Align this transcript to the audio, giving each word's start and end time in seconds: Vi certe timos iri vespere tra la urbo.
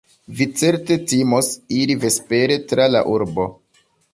Vi 0.37 0.45
certe 0.61 0.97
timos 1.11 1.51
iri 1.81 1.99
vespere 2.07 2.59
tra 2.73 2.89
la 2.95 3.07
urbo. 3.17 3.47